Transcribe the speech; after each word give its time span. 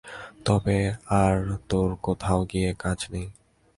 তবে 0.45 0.77
আর 1.15 1.35
তোর 1.69 1.89
কোথাও 2.01 2.39
গিয়ে 2.45 2.71
কাজ 2.79 2.99
নেই। 3.11 3.27